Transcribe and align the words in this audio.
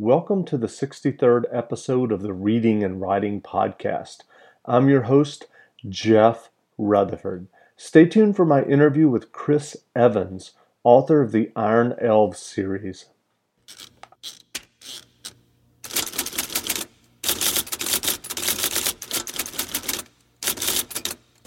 Welcome 0.00 0.44
to 0.44 0.56
the 0.56 0.68
63rd 0.68 1.46
episode 1.50 2.12
of 2.12 2.22
the 2.22 2.32
Reading 2.32 2.84
and 2.84 3.00
Writing 3.00 3.40
Podcast. 3.40 4.18
I'm 4.64 4.88
your 4.88 5.02
host, 5.02 5.46
Jeff 5.88 6.50
Rutherford. 6.78 7.48
Stay 7.76 8.06
tuned 8.06 8.36
for 8.36 8.44
my 8.44 8.62
interview 8.62 9.08
with 9.08 9.32
Chris 9.32 9.76
Evans, 9.96 10.52
author 10.84 11.20
of 11.20 11.32
the 11.32 11.50
Iron 11.56 11.96
Elves 12.00 12.38
series. 12.38 13.06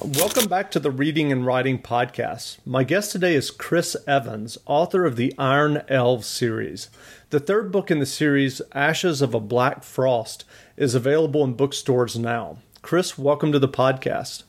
Welcome 0.03 0.47
back 0.47 0.71
to 0.71 0.79
the 0.79 0.89
Reading 0.89 1.31
and 1.31 1.45
Writing 1.45 1.79
Podcast. 1.79 2.57
My 2.65 2.83
guest 2.83 3.11
today 3.11 3.35
is 3.35 3.51
Chris 3.51 3.95
Evans, 4.07 4.57
author 4.65 5.05
of 5.05 5.15
the 5.15 5.31
Iron 5.37 5.83
Elves 5.87 6.25
series. 6.25 6.89
The 7.29 7.39
third 7.39 7.71
book 7.71 7.91
in 7.91 7.99
the 7.99 8.07
series, 8.07 8.63
Ashes 8.73 9.21
of 9.21 9.35
a 9.35 9.39
Black 9.39 9.83
Frost, 9.83 10.43
is 10.75 10.95
available 10.95 11.43
in 11.43 11.53
bookstores 11.53 12.17
now. 12.17 12.57
Chris, 12.81 13.15
welcome 13.15 13.51
to 13.51 13.59
the 13.59 13.67
podcast. 13.67 14.41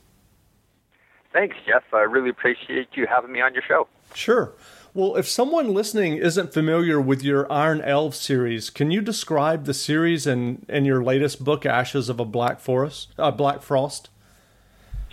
Thanks, 1.33 1.55
Jeff. 1.67 1.83
I 1.93 2.01
really 2.01 2.31
appreciate 2.31 2.87
you 2.93 3.05
having 3.05 3.31
me 3.31 3.39
on 3.39 3.53
your 3.53 3.63
show. 3.67 3.87
Sure. 4.15 4.53
Well, 4.95 5.15
if 5.17 5.27
someone 5.27 5.71
listening 5.71 6.17
isn't 6.17 6.51
familiar 6.51 6.99
with 6.99 7.21
your 7.21 7.51
Iron 7.51 7.81
Elves 7.81 8.17
series, 8.17 8.71
can 8.71 8.89
you 8.89 9.01
describe 9.01 9.65
the 9.65 9.75
series 9.75 10.25
and, 10.25 10.65
and 10.67 10.87
your 10.87 11.03
latest 11.03 11.43
book, 11.43 11.63
Ashes 11.63 12.09
of 12.09 12.19
a 12.19 12.25
Black 12.25 12.59
Forest, 12.59 13.09
uh, 13.19 13.29
Black 13.29 13.61
Frost? 13.61 14.09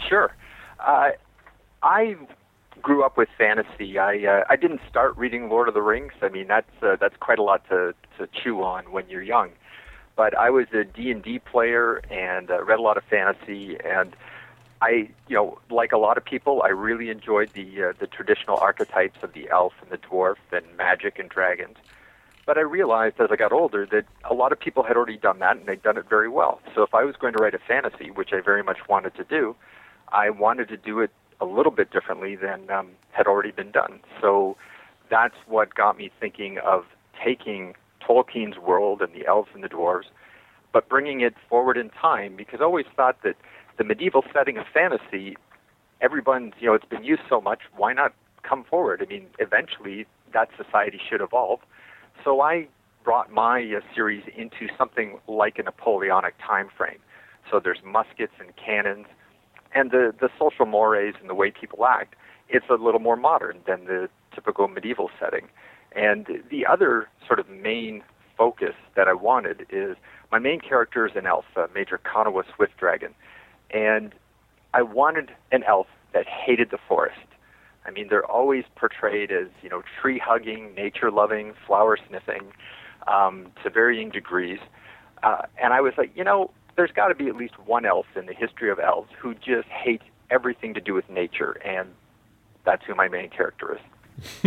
Sure. 0.08 0.32
Uh, 0.78 1.10
I 1.82 2.16
grew 2.82 3.04
up 3.04 3.16
with 3.16 3.28
fantasy. 3.36 3.98
I 3.98 4.24
uh, 4.26 4.44
I 4.48 4.56
didn't 4.56 4.80
start 4.88 5.16
reading 5.16 5.48
Lord 5.48 5.68
of 5.68 5.74
the 5.74 5.82
Rings. 5.82 6.12
I 6.22 6.28
mean, 6.28 6.46
that's 6.48 6.70
uh, 6.82 6.96
that's 7.00 7.16
quite 7.18 7.38
a 7.38 7.42
lot 7.42 7.68
to 7.68 7.94
to 8.18 8.26
chew 8.26 8.62
on 8.62 8.90
when 8.92 9.08
you're 9.08 9.22
young. 9.22 9.50
But 10.16 10.36
I 10.36 10.50
was 10.50 10.66
a 10.74 10.84
D&D 10.84 11.38
player 11.38 12.02
and 12.10 12.50
uh, 12.50 12.62
read 12.64 12.78
a 12.78 12.82
lot 12.82 12.98
of 12.98 13.04
fantasy 13.04 13.78
and 13.82 14.14
I, 14.82 15.10
you 15.28 15.36
know, 15.36 15.58
like 15.70 15.92
a 15.92 15.98
lot 15.98 16.16
of 16.16 16.24
people, 16.24 16.62
I 16.62 16.68
really 16.68 17.10
enjoyed 17.10 17.50
the 17.52 17.84
uh, 17.84 17.92
the 17.98 18.06
traditional 18.06 18.58
archetypes 18.58 19.22
of 19.22 19.34
the 19.34 19.48
elf 19.50 19.74
and 19.82 19.90
the 19.90 19.98
dwarf 19.98 20.36
and 20.52 20.64
magic 20.76 21.18
and 21.18 21.28
dragons. 21.28 21.76
But 22.46 22.56
I 22.56 22.62
realized 22.62 23.20
as 23.20 23.28
I 23.30 23.36
got 23.36 23.52
older 23.52 23.86
that 23.86 24.06
a 24.28 24.34
lot 24.34 24.52
of 24.52 24.58
people 24.58 24.82
had 24.82 24.96
already 24.96 25.18
done 25.18 25.38
that 25.40 25.58
and 25.58 25.66
they'd 25.66 25.82
done 25.82 25.98
it 25.98 26.08
very 26.08 26.28
well. 26.28 26.60
So 26.74 26.82
if 26.82 26.94
I 26.94 27.04
was 27.04 27.14
going 27.16 27.34
to 27.34 27.42
write 27.42 27.54
a 27.54 27.58
fantasy, 27.58 28.10
which 28.10 28.32
I 28.32 28.40
very 28.40 28.62
much 28.62 28.88
wanted 28.88 29.14
to 29.16 29.24
do, 29.24 29.54
I 30.12 30.30
wanted 30.30 30.68
to 30.68 30.76
do 30.76 31.00
it 31.00 31.10
a 31.40 31.44
little 31.44 31.72
bit 31.72 31.90
differently 31.90 32.36
than 32.36 32.70
um, 32.70 32.90
had 33.12 33.26
already 33.26 33.50
been 33.50 33.70
done. 33.70 34.00
So 34.20 34.56
that's 35.10 35.34
what 35.46 35.74
got 35.74 35.96
me 35.96 36.10
thinking 36.20 36.58
of 36.58 36.84
taking 37.24 37.74
Tolkien's 38.06 38.58
world 38.58 39.02
and 39.02 39.12
the 39.14 39.26
elves 39.26 39.50
and 39.54 39.62
the 39.62 39.68
dwarves, 39.68 40.06
but 40.72 40.88
bringing 40.88 41.20
it 41.20 41.34
forward 41.48 41.76
in 41.76 41.90
time 41.90 42.36
because 42.36 42.60
I 42.60 42.64
always 42.64 42.86
thought 42.96 43.22
that 43.24 43.36
the 43.78 43.84
medieval 43.84 44.24
setting 44.32 44.56
of 44.58 44.66
fantasy, 44.72 45.36
everyone's, 46.00 46.54
you 46.60 46.68
know, 46.68 46.74
it's 46.74 46.84
been 46.84 47.04
used 47.04 47.22
so 47.28 47.40
much, 47.40 47.60
why 47.76 47.92
not 47.92 48.12
come 48.42 48.64
forward? 48.64 49.02
I 49.02 49.06
mean, 49.06 49.26
eventually 49.38 50.06
that 50.32 50.48
society 50.56 51.00
should 51.08 51.20
evolve. 51.20 51.60
So 52.24 52.40
I 52.40 52.68
brought 53.04 53.30
my 53.32 53.60
uh, 53.60 53.80
series 53.94 54.24
into 54.36 54.68
something 54.76 55.18
like 55.26 55.58
a 55.58 55.62
Napoleonic 55.62 56.34
time 56.46 56.68
frame. 56.76 56.98
So 57.50 57.60
there's 57.60 57.78
muskets 57.84 58.32
and 58.38 58.50
cannons 58.56 59.06
and 59.74 59.90
the 59.90 60.14
the 60.18 60.28
social 60.38 60.66
mores 60.66 61.14
and 61.20 61.28
the 61.28 61.34
way 61.34 61.50
people 61.50 61.84
act, 61.86 62.14
it's 62.48 62.66
a 62.70 62.74
little 62.74 63.00
more 63.00 63.16
modern 63.16 63.58
than 63.66 63.84
the 63.84 64.08
typical 64.34 64.68
medieval 64.68 65.10
setting. 65.18 65.48
And 65.94 66.26
the 66.50 66.66
other 66.66 67.08
sort 67.26 67.38
of 67.38 67.48
main 67.48 68.02
focus 68.36 68.74
that 68.96 69.08
I 69.08 69.12
wanted 69.12 69.66
is 69.70 69.96
my 70.30 70.38
main 70.38 70.60
character 70.60 71.06
is 71.06 71.12
an 71.16 71.26
elf, 71.26 71.44
uh, 71.56 71.66
Major 71.74 71.98
Konowa 71.98 72.44
Swiftdragon, 72.56 73.12
and 73.70 74.14
I 74.72 74.82
wanted 74.82 75.32
an 75.50 75.64
elf 75.64 75.88
that 76.12 76.26
hated 76.26 76.70
the 76.70 76.78
forest. 76.88 77.18
I 77.86 77.90
mean, 77.90 78.08
they're 78.08 78.24
always 78.24 78.64
portrayed 78.76 79.32
as 79.32 79.48
you 79.62 79.68
know 79.68 79.82
tree 80.00 80.20
hugging, 80.24 80.74
nature 80.74 81.10
loving, 81.10 81.54
flower 81.66 81.98
sniffing, 82.08 82.52
um, 83.06 83.46
to 83.62 83.70
varying 83.70 84.10
degrees. 84.10 84.58
Uh, 85.22 85.42
and 85.62 85.72
I 85.72 85.80
was 85.80 85.92
like, 85.98 86.10
you 86.14 86.24
know, 86.24 86.50
there's 86.80 86.92
got 86.92 87.08
to 87.08 87.14
be 87.14 87.28
at 87.28 87.36
least 87.36 87.58
one 87.66 87.84
elf 87.84 88.06
in 88.16 88.24
the 88.24 88.32
history 88.32 88.70
of 88.70 88.78
elves 88.78 89.10
who 89.20 89.34
just 89.34 89.68
hates 89.68 90.04
everything 90.30 90.72
to 90.72 90.80
do 90.80 90.94
with 90.94 91.10
nature, 91.10 91.60
and 91.62 91.90
that's 92.64 92.82
who 92.86 92.94
my 92.94 93.06
main 93.06 93.28
character 93.28 93.74
is. 93.74 93.80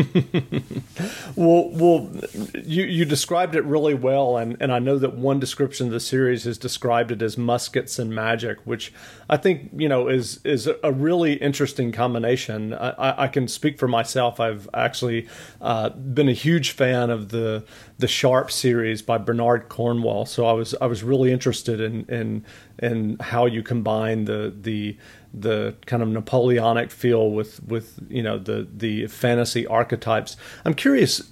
well, 1.36 1.70
well, 1.72 2.12
you 2.54 2.84
you 2.84 3.06
described 3.06 3.56
it 3.56 3.64
really 3.64 3.94
well, 3.94 4.38
and, 4.38 4.56
and 4.60 4.72
I 4.72 4.80
know 4.80 5.00
that 5.00 5.16
one 5.16 5.40
description 5.40 5.88
of 5.88 5.94
the 5.94 6.00
series 6.00 6.44
has 6.44 6.58
described 6.58 7.12
it 7.12 7.22
as 7.22 7.38
muskets 7.38 7.98
and 7.98 8.14
magic, 8.14 8.60
which 8.66 8.94
I 9.30 9.38
think 9.38 9.72
you 9.76 9.90
know 9.90 10.10
is 10.10 10.40
is 10.46 10.70
a 10.84 10.92
really 10.92 11.34
interesting 11.34 11.92
combination. 11.92 12.74
I, 12.74 13.24
I 13.24 13.28
can 13.28 13.48
speak 13.48 13.80
for 13.80 13.88
myself. 13.88 14.40
I've 14.40 14.70
actually 14.74 15.28
uh, 15.60 15.90
been 15.90 16.30
a 16.30 16.34
huge 16.34 16.72
fan 16.72 17.10
of 17.10 17.30
the 17.30 17.66
the 17.98 18.08
Sharpe 18.08 18.52
series 18.52 19.02
by 19.02 19.18
Bernard 19.18 19.70
Cornwell, 19.70 20.26
so 20.26 20.46
I 20.46 20.54
was 20.54 20.76
I 20.82 20.86
was 20.86 21.04
really 21.04 21.32
interested 21.32 21.82
in 21.82 22.06
in 22.06 22.46
in 22.80 23.18
how 23.20 23.46
you 23.46 23.64
combine 23.64 24.26
the 24.26 24.54
the 24.60 24.98
the 25.34 25.76
kind 25.86 26.04
of 26.04 26.10
Napoleonic 26.10 26.92
feel 26.92 27.32
with 27.32 27.64
with 27.64 28.00
you 28.10 28.24
know 28.24 28.38
the 28.38 28.68
the 28.72 29.08
fantasy 29.08 29.66
archetypes. 29.68 30.38
I'm 30.66 30.74
curious, 30.74 31.32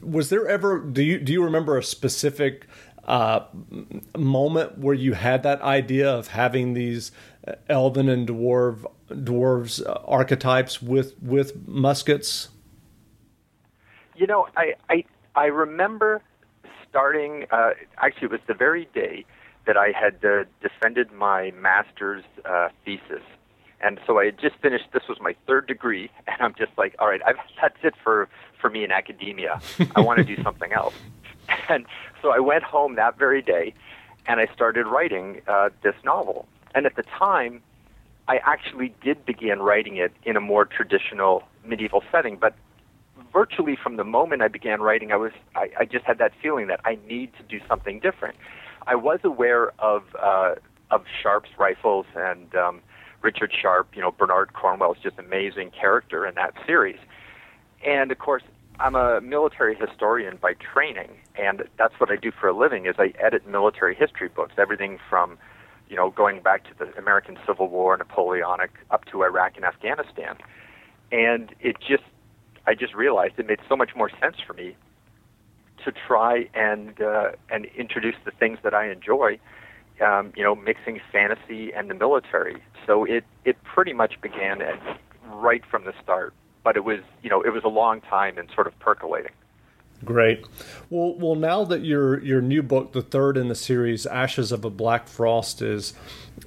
was 0.00 0.28
there 0.30 0.46
ever 0.48 0.78
do 0.78 1.02
you 1.02 1.18
do 1.18 1.32
you 1.32 1.44
remember 1.44 1.78
a 1.78 1.82
specific 1.82 2.66
uh, 3.04 3.40
moment 4.16 4.78
where 4.78 4.94
you 4.94 5.14
had 5.14 5.42
that 5.42 5.60
idea 5.62 6.08
of 6.08 6.28
having 6.28 6.74
these 6.74 7.12
elven 7.68 8.08
and 8.08 8.28
dwarf 8.28 8.84
dwarves 9.08 9.84
uh, 9.84 9.98
archetypes 10.06 10.80
with 10.80 11.20
with 11.22 11.66
muskets? 11.66 12.48
You 14.16 14.26
know, 14.26 14.46
I 14.56 14.74
I 14.88 15.04
I 15.34 15.46
remember 15.46 16.22
starting. 16.88 17.46
Uh, 17.50 17.70
actually, 17.98 18.26
it 18.26 18.30
was 18.32 18.40
the 18.46 18.54
very 18.54 18.88
day 18.94 19.24
that 19.66 19.76
I 19.76 19.92
had 19.92 20.24
uh, 20.24 20.44
defended 20.60 21.12
my 21.12 21.52
master's 21.52 22.24
uh, 22.44 22.68
thesis. 22.84 23.22
And 23.80 23.98
so 24.06 24.18
I 24.18 24.26
had 24.26 24.38
just 24.38 24.56
finished. 24.56 24.84
This 24.92 25.02
was 25.08 25.18
my 25.20 25.34
third 25.46 25.66
degree, 25.66 26.10
and 26.26 26.36
I'm 26.40 26.54
just 26.54 26.72
like, 26.78 26.94
all 26.98 27.08
right, 27.08 27.20
I've, 27.26 27.36
that's 27.60 27.78
it 27.82 27.94
for 28.02 28.28
for 28.60 28.70
me 28.70 28.84
in 28.84 28.92
academia. 28.92 29.60
I 29.96 30.00
want 30.00 30.18
to 30.18 30.24
do 30.24 30.40
something 30.44 30.72
else. 30.72 30.94
And 31.68 31.84
so 32.20 32.30
I 32.30 32.38
went 32.38 32.62
home 32.62 32.94
that 32.94 33.18
very 33.18 33.42
day, 33.42 33.74
and 34.26 34.40
I 34.40 34.46
started 34.54 34.86
writing 34.86 35.42
uh, 35.48 35.70
this 35.82 35.94
novel. 36.04 36.46
And 36.74 36.86
at 36.86 36.94
the 36.96 37.02
time, 37.02 37.60
I 38.28 38.38
actually 38.38 38.94
did 39.02 39.26
begin 39.26 39.58
writing 39.60 39.96
it 39.96 40.12
in 40.24 40.36
a 40.36 40.40
more 40.40 40.64
traditional 40.64 41.42
medieval 41.64 42.02
setting. 42.12 42.36
But 42.36 42.54
virtually 43.32 43.76
from 43.76 43.96
the 43.96 44.04
moment 44.04 44.42
I 44.42 44.48
began 44.48 44.80
writing, 44.80 45.12
I 45.12 45.16
was 45.16 45.32
I, 45.54 45.70
I 45.80 45.84
just 45.84 46.04
had 46.04 46.18
that 46.18 46.32
feeling 46.40 46.68
that 46.68 46.80
I 46.84 46.98
need 47.08 47.32
to 47.38 47.42
do 47.42 47.60
something 47.68 47.98
different. 48.00 48.36
I 48.86 48.94
was 48.94 49.20
aware 49.24 49.72
of 49.78 50.02
uh, 50.20 50.54
of 50.90 51.04
Sharpe's 51.22 51.50
rifles 51.58 52.06
and 52.14 52.54
um, 52.54 52.80
Richard 53.22 53.52
Sharpe. 53.52 53.88
You 53.94 54.02
know, 54.02 54.10
Bernard 54.10 54.52
Cornwell 54.52 54.92
is 54.92 54.98
just 55.02 55.18
amazing 55.18 55.70
character 55.70 56.26
in 56.26 56.34
that 56.34 56.54
series. 56.66 56.98
And 57.86 58.12
of 58.12 58.18
course, 58.18 58.42
I'm 58.80 58.94
a 58.94 59.20
military 59.20 59.74
historian 59.74 60.38
by 60.40 60.54
training, 60.54 61.10
and 61.36 61.64
that's 61.78 61.94
what 61.98 62.10
I 62.10 62.16
do 62.16 62.30
for 62.30 62.48
a 62.48 62.56
living. 62.56 62.86
Is 62.86 62.94
I 62.98 63.12
edit 63.18 63.46
military 63.46 63.94
history 63.94 64.28
books, 64.28 64.54
everything 64.58 64.98
from 65.08 65.38
you 65.88 65.96
know 65.96 66.10
going 66.10 66.42
back 66.42 66.64
to 66.64 66.70
the 66.78 66.96
American 66.98 67.38
Civil 67.46 67.68
War, 67.68 67.96
Napoleonic, 67.96 68.70
up 68.90 69.04
to 69.06 69.22
Iraq 69.22 69.56
and 69.56 69.64
Afghanistan. 69.64 70.36
And 71.10 71.54
it 71.60 71.76
just, 71.78 72.04
I 72.66 72.74
just 72.74 72.94
realized 72.94 73.34
it 73.36 73.46
made 73.46 73.60
so 73.68 73.76
much 73.76 73.90
more 73.94 74.10
sense 74.18 74.36
for 74.46 74.54
me 74.54 74.76
to 75.84 75.92
try 75.92 76.48
and 76.54 77.00
uh, 77.00 77.32
and 77.50 77.66
introduce 77.76 78.16
the 78.24 78.30
things 78.30 78.58
that 78.62 78.74
I 78.74 78.90
enjoy. 78.90 79.38
Um, 80.00 80.32
you 80.34 80.42
know, 80.42 80.56
mixing 80.56 81.00
fantasy 81.12 81.72
and 81.72 81.88
the 81.88 81.94
military. 81.94 82.62
So 82.86 83.04
it 83.04 83.24
it 83.44 83.62
pretty 83.62 83.92
much 83.92 84.20
began 84.20 84.60
at, 84.62 84.80
right 85.26 85.62
from 85.70 85.84
the 85.84 85.92
start. 86.02 86.34
But 86.64 86.76
it 86.76 86.84
was 86.84 87.00
you 87.22 87.30
know 87.30 87.42
it 87.42 87.50
was 87.50 87.62
a 87.64 87.68
long 87.68 88.00
time 88.00 88.38
and 88.38 88.48
sort 88.54 88.66
of 88.66 88.78
percolating. 88.80 89.32
Great. 90.04 90.44
Well, 90.90 91.14
well, 91.14 91.36
now 91.36 91.64
that 91.64 91.84
your 91.84 92.22
your 92.22 92.40
new 92.40 92.62
book, 92.62 92.92
the 92.92 93.02
third 93.02 93.36
in 93.36 93.48
the 93.48 93.54
series, 93.54 94.04
Ashes 94.04 94.50
of 94.50 94.64
a 94.64 94.70
Black 94.70 95.06
Frost, 95.06 95.62
is 95.62 95.94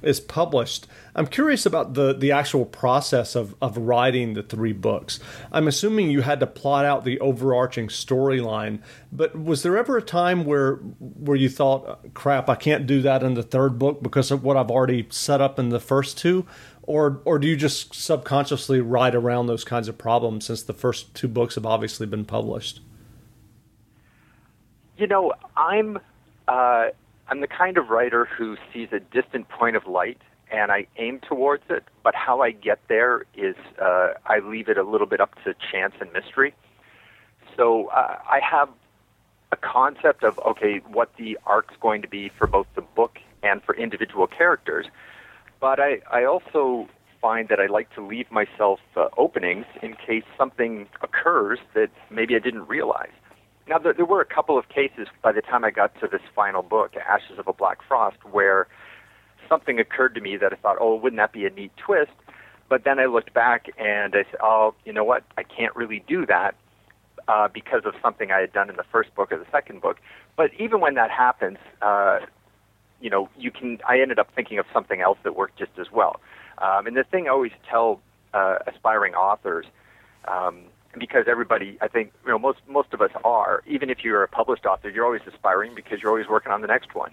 is 0.02 0.20
published, 0.20 0.86
I'm 1.14 1.26
curious 1.26 1.64
about 1.64 1.94
the 1.94 2.12
the 2.12 2.32
actual 2.32 2.66
process 2.66 3.34
of 3.34 3.54
of 3.62 3.78
writing 3.78 4.34
the 4.34 4.42
three 4.42 4.74
books. 4.74 5.20
I'm 5.50 5.66
assuming 5.68 6.10
you 6.10 6.20
had 6.20 6.40
to 6.40 6.46
plot 6.46 6.84
out 6.84 7.04
the 7.04 7.18
overarching 7.20 7.88
storyline, 7.88 8.80
but 9.10 9.34
was 9.42 9.62
there 9.62 9.78
ever 9.78 9.96
a 9.96 10.02
time 10.02 10.44
where 10.44 10.74
where 11.00 11.36
you 11.36 11.48
thought, 11.48 12.12
"Crap, 12.12 12.50
I 12.50 12.56
can't 12.56 12.86
do 12.86 13.00
that 13.02 13.22
in 13.22 13.34
the 13.34 13.42
third 13.42 13.78
book 13.78 14.02
because 14.02 14.30
of 14.30 14.44
what 14.44 14.58
I've 14.58 14.70
already 14.70 15.06
set 15.08 15.40
up 15.40 15.58
in 15.58 15.70
the 15.70 15.80
first 15.80 16.18
two"? 16.18 16.44
Or, 16.82 17.20
or 17.24 17.40
do 17.40 17.48
you 17.48 17.56
just 17.56 17.96
subconsciously 17.96 18.80
write 18.80 19.16
around 19.16 19.48
those 19.48 19.64
kinds 19.64 19.88
of 19.88 19.98
problems 19.98 20.44
since 20.44 20.62
the 20.62 20.72
first 20.72 21.12
two 21.14 21.26
books 21.26 21.56
have 21.56 21.66
obviously 21.66 22.06
been 22.06 22.24
published? 22.24 22.78
You 24.96 25.06
know, 25.06 25.34
I'm 25.56 25.98
uh, 26.48 26.86
I'm 27.28 27.40
the 27.40 27.48
kind 27.48 27.76
of 27.76 27.90
writer 27.90 28.24
who 28.24 28.56
sees 28.72 28.88
a 28.92 29.00
distant 29.00 29.48
point 29.48 29.76
of 29.76 29.86
light 29.86 30.18
and 30.50 30.70
I 30.70 30.86
aim 30.96 31.20
towards 31.20 31.64
it, 31.68 31.84
but 32.02 32.14
how 32.14 32.40
I 32.40 32.52
get 32.52 32.78
there 32.88 33.24
is 33.34 33.56
uh, 33.82 34.14
I 34.24 34.38
leave 34.38 34.68
it 34.68 34.78
a 34.78 34.84
little 34.84 35.06
bit 35.06 35.20
up 35.20 35.34
to 35.44 35.54
chance 35.70 35.94
and 36.00 36.12
mystery. 36.12 36.54
So 37.56 37.88
uh, 37.88 38.18
I 38.30 38.40
have 38.40 38.68
a 39.52 39.56
concept 39.56 40.24
of 40.24 40.38
okay, 40.46 40.80
what 40.90 41.10
the 41.16 41.38
arc's 41.44 41.74
going 41.80 42.00
to 42.02 42.08
be 42.08 42.30
for 42.30 42.46
both 42.46 42.66
the 42.74 42.82
book 42.82 43.18
and 43.42 43.62
for 43.62 43.74
individual 43.74 44.26
characters, 44.26 44.86
but 45.60 45.78
I, 45.78 46.00
I 46.10 46.24
also 46.24 46.88
find 47.20 47.48
that 47.48 47.60
I 47.60 47.66
like 47.66 47.92
to 47.94 48.06
leave 48.06 48.30
myself 48.30 48.80
uh, 48.96 49.08
openings 49.16 49.66
in 49.82 49.94
case 49.94 50.24
something 50.38 50.86
occurs 51.02 51.58
that 51.74 51.90
maybe 52.10 52.34
I 52.36 52.38
didn't 52.38 52.66
realize. 52.68 53.10
Now, 53.68 53.78
there, 53.78 53.92
there 53.92 54.04
were 54.04 54.20
a 54.20 54.26
couple 54.26 54.58
of 54.58 54.68
cases 54.68 55.08
by 55.22 55.32
the 55.32 55.42
time 55.42 55.64
I 55.64 55.70
got 55.70 55.98
to 56.00 56.06
this 56.06 56.20
final 56.34 56.62
book, 56.62 56.92
Ashes 56.96 57.38
of 57.38 57.48
a 57.48 57.52
Black 57.52 57.78
Frost, 57.86 58.18
where 58.30 58.68
something 59.48 59.78
occurred 59.80 60.14
to 60.14 60.20
me 60.20 60.36
that 60.36 60.52
I 60.52 60.56
thought, 60.56 60.76
oh, 60.80 60.94
wouldn't 60.94 61.18
that 61.18 61.32
be 61.32 61.46
a 61.46 61.50
neat 61.50 61.72
twist? 61.76 62.12
But 62.68 62.84
then 62.84 62.98
I 62.98 63.06
looked 63.06 63.32
back 63.34 63.66
and 63.78 64.14
I 64.14 64.24
said, 64.30 64.40
oh, 64.42 64.74
you 64.84 64.92
know 64.92 65.04
what? 65.04 65.24
I 65.36 65.42
can't 65.42 65.74
really 65.74 66.02
do 66.06 66.26
that 66.26 66.54
uh, 67.28 67.48
because 67.52 67.82
of 67.84 67.94
something 68.02 68.30
I 68.30 68.40
had 68.40 68.52
done 68.52 68.70
in 68.70 68.76
the 68.76 68.84
first 68.90 69.14
book 69.14 69.32
or 69.32 69.38
the 69.38 69.46
second 69.50 69.80
book. 69.80 69.98
But 70.36 70.50
even 70.58 70.80
when 70.80 70.94
that 70.94 71.10
happens, 71.10 71.58
uh, 71.82 72.20
you 73.00 73.10
know, 73.10 73.28
you 73.38 73.50
can. 73.50 73.78
I 73.86 74.00
ended 74.00 74.18
up 74.18 74.28
thinking 74.34 74.58
of 74.58 74.66
something 74.72 75.00
else 75.00 75.18
that 75.24 75.36
worked 75.36 75.58
just 75.58 75.72
as 75.78 75.86
well. 75.92 76.20
Um, 76.58 76.86
and 76.86 76.96
the 76.96 77.04
thing 77.04 77.26
I 77.26 77.30
always 77.30 77.52
tell 77.68 78.00
uh, 78.32 78.56
aspiring 78.66 79.14
authors, 79.14 79.66
um, 80.26 80.62
because 80.98 81.24
everybody, 81.28 81.78
I 81.80 81.88
think, 81.88 82.12
you 82.24 82.30
know, 82.30 82.38
most 82.38 82.58
most 82.68 82.92
of 82.92 83.00
us 83.00 83.10
are. 83.24 83.62
Even 83.66 83.90
if 83.90 84.04
you're 84.04 84.22
a 84.22 84.28
published 84.28 84.66
author, 84.66 84.88
you're 84.88 85.04
always 85.04 85.22
aspiring 85.26 85.74
because 85.74 86.00
you're 86.02 86.10
always 86.10 86.28
working 86.28 86.52
on 86.52 86.60
the 86.60 86.66
next 86.66 86.94
one. 86.94 87.12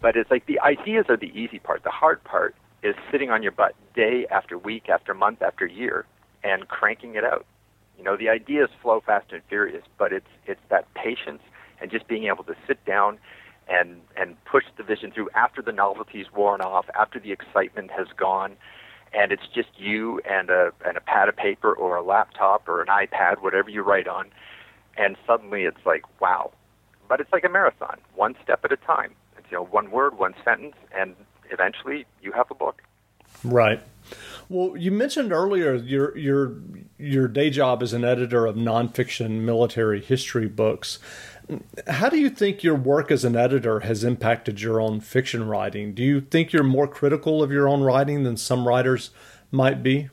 But 0.00 0.16
it's 0.16 0.30
like 0.30 0.46
the 0.46 0.60
ideas 0.60 1.06
are 1.08 1.16
the 1.16 1.32
easy 1.38 1.58
part. 1.58 1.82
The 1.82 1.90
hard 1.90 2.22
part 2.24 2.54
is 2.82 2.94
sitting 3.10 3.30
on 3.30 3.42
your 3.42 3.52
butt 3.52 3.74
day 3.94 4.26
after 4.30 4.58
week 4.58 4.88
after 4.88 5.14
month 5.14 5.42
after 5.42 5.66
year 5.66 6.04
and 6.42 6.68
cranking 6.68 7.14
it 7.14 7.24
out. 7.24 7.46
You 7.96 8.04
know, 8.04 8.16
the 8.16 8.28
ideas 8.28 8.68
flow 8.82 9.00
fast 9.00 9.32
and 9.32 9.42
furious, 9.48 9.84
but 9.98 10.12
it's 10.12 10.28
it's 10.46 10.60
that 10.68 10.92
patience 10.94 11.42
and 11.80 11.90
just 11.90 12.06
being 12.06 12.24
able 12.24 12.44
to 12.44 12.54
sit 12.66 12.84
down 12.84 13.18
and 13.68 14.00
and 14.16 14.36
push 14.44 14.64
the 14.76 14.82
vision 14.82 15.10
through 15.10 15.30
after 15.34 15.62
the 15.62 15.72
novelty's 15.72 16.26
worn 16.32 16.60
off, 16.60 16.86
after 16.98 17.18
the 17.18 17.32
excitement 17.32 17.90
has 17.90 18.08
gone, 18.16 18.56
and 19.14 19.32
it's 19.32 19.46
just 19.54 19.68
you 19.76 20.20
and 20.28 20.50
a 20.50 20.72
and 20.84 20.96
a 20.96 21.00
pad 21.00 21.28
of 21.28 21.36
paper 21.36 21.72
or 21.72 21.96
a 21.96 22.02
laptop 22.02 22.68
or 22.68 22.82
an 22.82 22.88
iPad, 22.88 23.42
whatever 23.42 23.70
you 23.70 23.82
write 23.82 24.08
on, 24.08 24.30
and 24.96 25.16
suddenly 25.26 25.62
it's 25.62 25.84
like 25.86 26.02
wow. 26.20 26.52
But 27.08 27.20
it's 27.20 27.32
like 27.32 27.44
a 27.44 27.48
marathon, 27.48 27.98
one 28.14 28.34
step 28.42 28.64
at 28.64 28.72
a 28.72 28.76
time. 28.76 29.12
It's 29.38 29.46
you 29.50 29.58
know 29.58 29.64
one 29.64 29.90
word, 29.90 30.18
one 30.18 30.34
sentence, 30.44 30.76
and 30.96 31.14
eventually 31.50 32.06
you 32.22 32.32
have 32.32 32.50
a 32.50 32.54
book. 32.54 32.82
Right. 33.42 33.82
Well, 34.48 34.76
you 34.76 34.90
mentioned 34.90 35.32
earlier 35.32 35.74
your 35.74 36.16
your 36.16 36.56
your 36.98 37.28
day 37.28 37.50
job 37.50 37.82
as 37.82 37.92
an 37.92 38.04
editor 38.04 38.46
of 38.46 38.56
nonfiction 38.56 39.40
military 39.42 40.00
history 40.00 40.48
books. 40.48 40.98
How 41.86 42.08
do 42.08 42.18
you 42.18 42.30
think 42.30 42.62
your 42.62 42.74
work 42.74 43.10
as 43.10 43.24
an 43.24 43.36
editor 43.36 43.80
has 43.80 44.04
impacted 44.04 44.60
your 44.60 44.80
own 44.80 45.00
fiction 45.00 45.46
writing? 45.46 45.94
Do 45.94 46.02
you 46.02 46.20
think 46.20 46.52
you're 46.52 46.62
more 46.62 46.88
critical 46.88 47.42
of 47.42 47.52
your 47.52 47.68
own 47.68 47.82
writing 47.82 48.22
than 48.22 48.36
some 48.36 48.66
writers 48.66 49.10
might 49.50 49.82
be? 49.82 50.08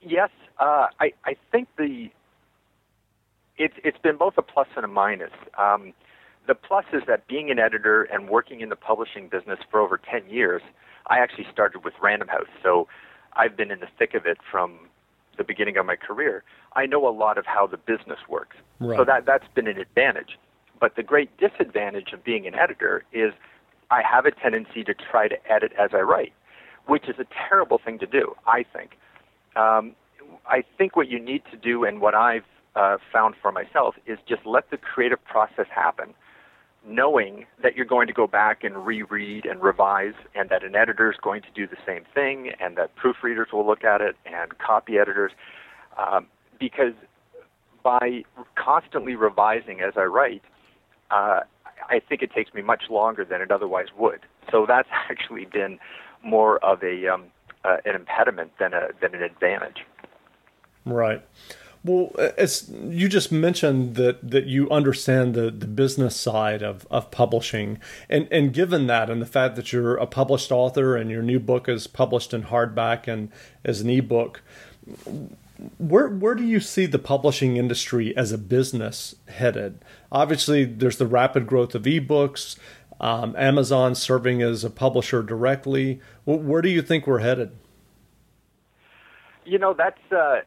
Yes, 0.00 0.30
uh, 0.58 0.86
I, 1.00 1.12
I 1.24 1.36
think 1.50 1.68
the 1.76 2.10
it's 3.56 3.74
it's 3.84 3.98
been 3.98 4.16
both 4.16 4.34
a 4.36 4.42
plus 4.42 4.68
and 4.76 4.84
a 4.84 4.88
minus. 4.88 5.32
Um, 5.58 5.92
the 6.46 6.54
plus 6.54 6.84
is 6.92 7.02
that 7.06 7.26
being 7.26 7.50
an 7.50 7.58
editor 7.58 8.02
and 8.02 8.28
working 8.28 8.60
in 8.60 8.68
the 8.68 8.76
publishing 8.76 9.28
business 9.28 9.58
for 9.70 9.80
over 9.80 9.98
ten 9.98 10.28
years, 10.28 10.62
I 11.06 11.18
actually 11.18 11.46
started 11.52 11.84
with 11.84 11.94
Random 12.02 12.28
House, 12.28 12.48
so 12.62 12.88
I've 13.34 13.56
been 13.56 13.70
in 13.70 13.80
the 13.80 13.88
thick 13.98 14.14
of 14.14 14.26
it 14.26 14.38
from 14.50 14.78
the 15.36 15.44
beginning 15.44 15.76
of 15.76 15.86
my 15.86 15.96
career. 15.96 16.44
I 16.76 16.86
know 16.86 17.06
a 17.08 17.10
lot 17.10 17.38
of 17.38 17.46
how 17.46 17.66
the 17.66 17.76
business 17.76 18.18
works. 18.28 18.56
Right. 18.80 18.98
So 18.98 19.04
that 19.04 19.26
that's 19.26 19.46
been 19.54 19.66
an 19.66 19.78
advantage. 19.78 20.38
But 20.80 20.96
the 20.96 21.02
great 21.02 21.30
disadvantage 21.38 22.12
of 22.12 22.24
being 22.24 22.46
an 22.46 22.54
editor 22.54 23.04
is 23.12 23.32
I 23.90 24.02
have 24.02 24.26
a 24.26 24.30
tendency 24.30 24.82
to 24.84 24.94
try 24.94 25.28
to 25.28 25.36
edit 25.50 25.72
as 25.78 25.90
I 25.94 26.00
write, 26.00 26.32
which 26.86 27.08
is 27.08 27.16
a 27.18 27.26
terrible 27.48 27.78
thing 27.78 27.98
to 28.00 28.06
do, 28.06 28.34
I 28.46 28.64
think. 28.64 28.98
Um, 29.56 29.94
I 30.46 30.64
think 30.76 30.96
what 30.96 31.08
you 31.08 31.20
need 31.20 31.42
to 31.50 31.56
do 31.56 31.84
and 31.84 32.00
what 32.00 32.14
I've 32.14 32.44
uh, 32.74 32.98
found 33.12 33.36
for 33.40 33.52
myself 33.52 33.94
is 34.06 34.18
just 34.28 34.44
let 34.44 34.70
the 34.70 34.76
creative 34.76 35.24
process 35.24 35.66
happen, 35.72 36.12
knowing 36.86 37.46
that 37.62 37.76
you're 37.76 37.86
going 37.86 38.08
to 38.08 38.12
go 38.12 38.26
back 38.26 38.64
and 38.64 38.84
reread 38.84 39.46
and 39.46 39.62
revise, 39.62 40.14
and 40.34 40.50
that 40.50 40.64
an 40.64 40.74
editor 40.74 41.10
is 41.10 41.16
going 41.22 41.42
to 41.42 41.48
do 41.54 41.66
the 41.66 41.76
same 41.86 42.02
thing, 42.12 42.50
and 42.60 42.76
that 42.76 42.90
proofreaders 42.96 43.52
will 43.52 43.66
look 43.66 43.84
at 43.84 44.00
it, 44.00 44.16
and 44.26 44.58
copy 44.58 44.98
editors. 44.98 45.32
Um, 45.96 46.26
because 46.58 46.94
by 47.82 48.24
constantly 48.56 49.14
revising 49.14 49.80
as 49.80 49.94
I 49.96 50.04
write, 50.04 50.42
uh, 51.10 51.40
I 51.88 52.00
think 52.00 52.22
it 52.22 52.32
takes 52.32 52.52
me 52.54 52.62
much 52.62 52.84
longer 52.90 53.24
than 53.24 53.40
it 53.40 53.50
otherwise 53.50 53.88
would. 53.96 54.20
So 54.50 54.64
that's 54.66 54.88
actually 55.10 55.44
been 55.44 55.78
more 56.24 56.58
of 56.64 56.82
a 56.82 57.06
um, 57.08 57.24
uh, 57.64 57.76
an 57.84 57.94
impediment 57.94 58.52
than 58.58 58.72
a 58.74 58.88
than 59.00 59.14
an 59.14 59.22
advantage. 59.22 59.84
Right. 60.84 61.22
Well, 61.84 62.12
as 62.38 62.70
you 62.70 63.10
just 63.10 63.30
mentioned 63.30 63.96
that 63.96 64.30
that 64.30 64.46
you 64.46 64.70
understand 64.70 65.34
the, 65.34 65.50
the 65.50 65.66
business 65.66 66.16
side 66.16 66.62
of, 66.62 66.86
of 66.90 67.10
publishing, 67.10 67.78
and 68.08 68.26
and 68.30 68.54
given 68.54 68.86
that 68.86 69.10
and 69.10 69.20
the 69.20 69.26
fact 69.26 69.54
that 69.56 69.70
you're 69.70 69.96
a 69.96 70.06
published 70.06 70.50
author 70.50 70.96
and 70.96 71.10
your 71.10 71.22
new 71.22 71.38
book 71.38 71.68
is 71.68 71.86
published 71.86 72.32
in 72.32 72.44
hardback 72.44 73.06
and 73.06 73.30
as 73.66 73.82
an 73.82 73.90
ebook, 73.90 74.40
where 75.78 76.08
where 76.08 76.34
do 76.34 76.44
you 76.44 76.60
see 76.60 76.86
the 76.86 76.98
publishing 76.98 77.56
industry 77.56 78.16
as 78.16 78.32
a 78.32 78.38
business 78.38 79.14
headed? 79.28 79.84
Obviously, 80.10 80.64
there's 80.64 80.96
the 80.96 81.06
rapid 81.06 81.46
growth 81.46 81.74
of 81.74 81.82
ebooks, 81.82 82.56
um, 83.00 83.34
Amazon 83.36 83.94
serving 83.94 84.42
as 84.42 84.64
a 84.64 84.70
publisher 84.70 85.22
directly. 85.22 86.00
Where 86.24 86.62
do 86.62 86.68
you 86.68 86.82
think 86.82 87.06
we're 87.06 87.20
headed? 87.20 87.52
You 89.44 89.58
know, 89.58 89.74
that's 89.74 90.00
uh, 90.10 90.40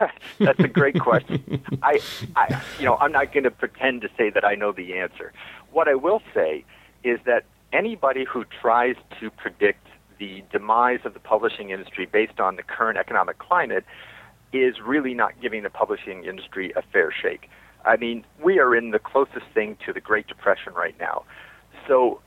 that's 0.38 0.60
a 0.60 0.68
great 0.68 0.98
question. 0.98 1.62
I, 1.82 2.00
I, 2.36 2.62
you 2.78 2.84
know, 2.84 2.96
I'm 2.96 3.12
not 3.12 3.32
going 3.32 3.44
to 3.44 3.50
pretend 3.50 4.02
to 4.02 4.08
say 4.16 4.30
that 4.30 4.44
I 4.44 4.54
know 4.54 4.72
the 4.72 4.94
answer. 4.94 5.32
What 5.72 5.88
I 5.88 5.94
will 5.94 6.22
say 6.32 6.64
is 7.04 7.18
that 7.26 7.44
anybody 7.72 8.24
who 8.24 8.44
tries 8.62 8.96
to 9.20 9.30
predict 9.30 9.86
the 10.18 10.42
demise 10.50 11.00
of 11.04 11.14
the 11.14 11.20
publishing 11.20 11.70
industry 11.70 12.06
based 12.06 12.40
on 12.40 12.56
the 12.56 12.62
current 12.62 12.98
economic 12.98 13.38
climate 13.38 13.84
is 14.52 14.76
really 14.80 15.14
not 15.14 15.40
giving 15.40 15.62
the 15.62 15.70
publishing 15.70 16.24
industry 16.24 16.72
a 16.76 16.82
fair 16.82 17.12
shake. 17.12 17.50
I 17.84 17.96
mean, 17.96 18.24
we 18.42 18.58
are 18.58 18.74
in 18.74 18.90
the 18.90 18.98
closest 18.98 19.46
thing 19.54 19.76
to 19.86 19.92
the 19.92 20.00
Great 20.00 20.26
Depression 20.26 20.72
right 20.74 20.98
now. 20.98 21.24
So 21.86 22.20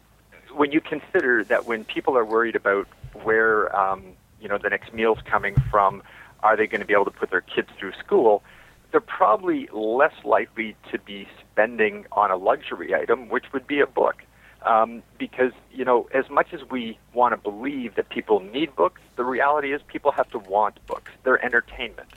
when 0.55 0.71
you 0.71 0.81
consider 0.81 1.43
that 1.45 1.65
when 1.65 1.83
people 1.85 2.17
are 2.17 2.25
worried 2.25 2.55
about 2.55 2.87
where 3.23 3.75
um, 3.75 4.03
you 4.39 4.47
know 4.47 4.57
the 4.57 4.69
next 4.69 4.93
meal's 4.93 5.19
coming 5.29 5.55
from, 5.69 6.03
are 6.41 6.57
they 6.57 6.67
going 6.67 6.81
to 6.81 6.87
be 6.87 6.93
able 6.93 7.05
to 7.05 7.11
put 7.11 7.29
their 7.29 7.41
kids 7.41 7.69
through 7.79 7.93
school? 8.03 8.43
They're 8.91 8.99
probably 8.99 9.69
less 9.71 10.13
likely 10.25 10.75
to 10.91 10.99
be 10.99 11.27
spending 11.51 12.05
on 12.11 12.31
a 12.31 12.35
luxury 12.35 12.93
item, 12.93 13.29
which 13.29 13.45
would 13.53 13.67
be 13.67 13.79
a 13.79 13.87
book. 13.87 14.23
Um, 14.71 15.03
because 15.17 15.51
you 15.71 15.83
know, 15.83 16.07
as 16.13 16.29
much 16.29 16.53
as 16.53 16.61
we 16.69 16.97
want 17.13 17.33
to 17.33 17.37
believe 17.37 17.95
that 17.95 18.09
people 18.09 18.39
need 18.39 18.73
books, 18.75 19.01
the 19.17 19.23
reality 19.23 19.73
is 19.73 19.81
people 19.87 20.11
have 20.11 20.29
to 20.31 20.39
want 20.39 20.85
books. 20.87 21.11
They're 21.23 21.43
entertainment, 21.43 22.09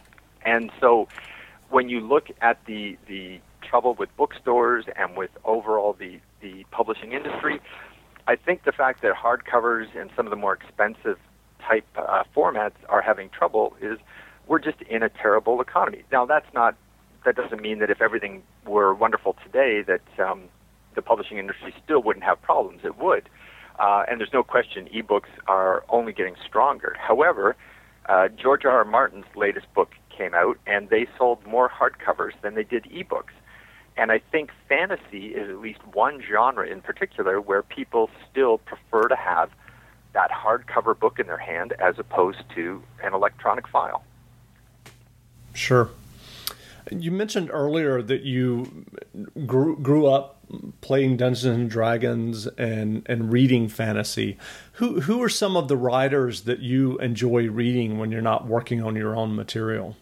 and 0.45 0.71
so 0.81 1.09
when 1.71 1.89
you 1.89 2.01
look 2.01 2.29
at 2.41 2.65
the 2.67 2.97
the 3.09 3.41
trouble 3.63 3.95
with 3.95 4.15
bookstores 4.17 4.85
and 4.95 5.17
with 5.17 5.31
overall 5.45 5.95
the 5.95 6.21
the 6.41 6.65
publishing 6.71 7.13
industry, 7.13 7.61
I 8.29 8.37
think 8.37 8.65
the 8.65 8.73
fact 8.73 9.03
that 9.03 9.15
hardcovers 9.15 9.89
and 9.99 10.11
some 10.15 10.27
of 10.27 10.31
the 10.31 10.37
more 10.37 10.55
expensive 10.55 11.19
type 11.61 11.87
uh, 11.97 12.23
formats 12.37 12.79
are 12.89 13.03
having 13.03 13.31
trouble 13.31 13.75
is 13.81 13.99
we're 14.47 14.61
just 14.61 14.81
in 14.83 15.03
a 15.03 15.09
terrible 15.09 15.61
economy. 15.61 16.03
Now 16.13 16.25
that's 16.25 16.53
not 16.55 16.77
that 17.25 17.35
doesn't 17.35 17.63
mean 17.63 17.81
that 17.81 17.91
if 17.91 18.01
everything 18.01 18.43
were 18.65 18.95
wonderful 18.95 19.35
today 19.45 19.83
that 19.83 20.25
um, 20.25 20.43
the 20.95 21.03
publishing 21.03 21.39
industry 21.39 21.75
still 21.85 22.03
wouldn't 22.03 22.25
have 22.25 22.41
problems. 22.43 22.81
It 22.85 22.99
would. 22.99 23.29
Uh, 23.79 24.05
and 24.09 24.21
there's 24.21 24.33
no 24.33 24.43
question 24.43 24.89
ebooks 24.95 25.31
are 25.49 25.85
only 25.89 26.13
getting 26.13 26.37
stronger. 26.47 26.97
However, 26.99 27.57
uh, 28.07 28.29
George 28.29 28.65
R. 28.65 28.79
R. 28.79 28.85
Martin's 28.85 29.25
latest 29.35 29.73
book 29.75 29.91
came 30.17 30.35
out, 30.35 30.59
and 30.67 30.89
they 30.91 31.07
sold 31.19 31.45
more 31.47 31.69
hardcovers 31.69 32.33
than 32.43 32.55
they 32.55 32.63
did 32.63 32.85
ebooks. 32.85 33.33
And 33.97 34.11
I 34.11 34.21
think 34.33 34.51
fantasy 34.69 35.29
is 35.29 35.49
at 35.49 35.61
least 35.61 35.81
one 35.93 36.23
genre 36.23 36.67
in 36.67 36.81
particular 36.81 37.41
where 37.41 37.63
people 37.63 38.11
still 38.31 38.59
prefer 38.59 39.09
to 39.09 39.17
have 39.17 39.51
that 40.13 40.31
hardcover 40.31 40.99
book 40.99 41.19
in 41.19 41.27
their 41.27 41.39
hand 41.39 41.75
as 41.79 41.99
opposed 41.99 42.43
to 42.55 42.83
an 43.03 43.15
electronic 43.15 43.69
file. 43.69 44.05
Sure. 45.53 45.91
You 46.91 47.11
mentioned 47.11 47.51
earlier 47.53 48.03
that 48.03 48.23
you 48.23 48.85
grew, 49.47 49.77
grew 49.77 50.07
up 50.07 50.34
playing 50.81 51.17
Dungeons 51.17 51.45
and 51.45 51.71
Dragons 51.71 52.47
and, 52.47 53.03
and 53.07 53.33
reading 53.33 53.69
fantasy. 53.69 54.37
Who 54.75 55.03
who 55.03 55.23
are 55.23 55.29
some 55.29 55.57
of 55.57 55.69
the 55.69 55.77
writers 55.77 56.43
that 56.43 56.61
you 56.61 56.99
enjoy 56.99 57.49
reading 57.49 57.99
when 57.99 58.11
you're 58.11 58.23
not 58.23 58.47
working 58.47 58.83
on 58.83 58.97
your 58.97 59.17
own 59.17 59.35
material? 59.35 59.97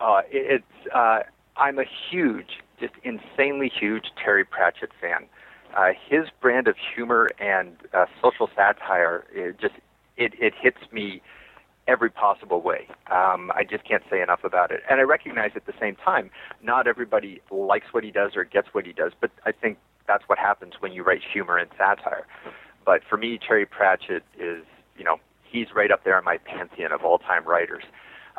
Uh, 0.00 0.22
it's 0.30 0.64
uh, 0.94 1.20
I'm 1.56 1.78
a 1.78 1.84
huge, 2.10 2.58
just 2.78 2.94
insanely 3.02 3.70
huge 3.70 4.06
Terry 4.22 4.44
Pratchett 4.44 4.90
fan. 5.00 5.26
Uh, 5.76 5.92
his 6.08 6.26
brand 6.40 6.66
of 6.66 6.74
humor 6.94 7.28
and 7.38 7.76
uh, 7.94 8.06
social 8.20 8.50
satire 8.56 9.24
it 9.32 9.58
just 9.60 9.74
it, 10.16 10.34
it 10.40 10.52
hits 10.60 10.80
me 10.90 11.22
every 11.90 12.10
possible 12.10 12.62
way. 12.62 12.86
Um, 13.10 13.50
I 13.54 13.64
just 13.68 13.84
can't 13.84 14.04
say 14.08 14.22
enough 14.22 14.44
about 14.44 14.70
it. 14.70 14.80
And 14.88 15.00
I 15.00 15.02
recognize 15.02 15.50
at 15.56 15.66
the 15.66 15.72
same 15.80 15.96
time, 15.96 16.30
not 16.62 16.86
everybody 16.86 17.42
likes 17.50 17.86
what 17.90 18.04
he 18.04 18.12
does 18.12 18.36
or 18.36 18.44
gets 18.44 18.68
what 18.72 18.86
he 18.86 18.92
does, 18.92 19.12
but 19.20 19.30
I 19.44 19.50
think 19.52 19.78
that's 20.06 20.22
what 20.28 20.38
happens 20.38 20.74
when 20.78 20.92
you 20.92 21.02
write 21.02 21.20
humor 21.32 21.58
and 21.58 21.68
satire. 21.76 22.26
But 22.86 23.02
for 23.08 23.16
me, 23.16 23.38
Terry 23.44 23.66
Pratchett 23.66 24.22
is, 24.38 24.64
you 24.96 25.04
know, 25.04 25.16
he's 25.42 25.66
right 25.74 25.90
up 25.90 26.04
there 26.04 26.16
in 26.16 26.24
my 26.24 26.38
pantheon 26.38 26.92
of 26.92 27.02
all-time 27.02 27.44
writers. 27.44 27.82